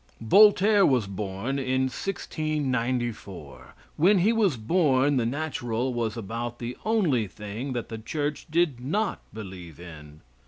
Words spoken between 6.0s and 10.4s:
about the only thing that the church did not believe in.